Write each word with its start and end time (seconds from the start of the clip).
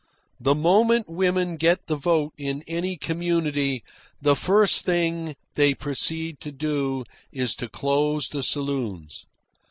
The 0.39 0.55
moment 0.55 1.05
women 1.07 1.57
get 1.57 1.85
the 1.85 1.95
vote 1.95 2.33
in 2.35 2.63
any 2.65 2.97
community, 2.97 3.83
the 4.19 4.35
first 4.35 4.83
thing 4.83 5.35
they 5.53 5.75
proceed 5.75 6.39
to 6.39 6.51
do 6.51 7.03
is 7.31 7.55
to 7.57 7.69
close 7.69 8.27
the 8.27 8.41
saloons. 8.41 9.27